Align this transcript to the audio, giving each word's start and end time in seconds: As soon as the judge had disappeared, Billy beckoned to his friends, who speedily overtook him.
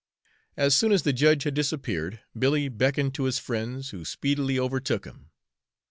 As 0.57 0.75
soon 0.75 0.91
as 0.91 1.03
the 1.03 1.13
judge 1.13 1.43
had 1.43 1.53
disappeared, 1.53 2.21
Billy 2.35 2.69
beckoned 2.69 3.13
to 3.13 3.25
his 3.25 3.37
friends, 3.37 3.91
who 3.91 4.03
speedily 4.03 4.57
overtook 4.57 5.05
him. 5.05 5.29